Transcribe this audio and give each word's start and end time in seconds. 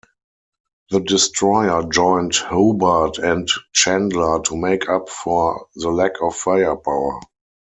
The 0.89 0.99
destroyer 1.01 1.83
joined 1.83 2.33
"Hobart" 2.33 3.19
and 3.19 3.47
"Chandler" 3.73 4.39
to 4.45 4.55
make 4.57 4.89
up 4.89 5.09
for 5.09 5.67
the 5.75 5.91
lack 5.91 6.13
of 6.23 6.35
firepower. 6.35 7.19